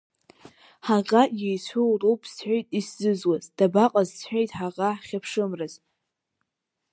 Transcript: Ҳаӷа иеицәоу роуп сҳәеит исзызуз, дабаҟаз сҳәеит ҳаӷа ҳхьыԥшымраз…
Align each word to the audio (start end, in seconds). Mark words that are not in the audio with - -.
Ҳаӷа 0.85 1.23
иеицәоу 1.39 1.91
роуп 2.01 2.21
сҳәеит 2.31 2.67
исзызуз, 2.79 3.43
дабаҟаз 3.57 4.09
сҳәеит 4.17 4.49
ҳаӷа 4.57 4.89
ҳхьыԥшымраз… 4.99 5.73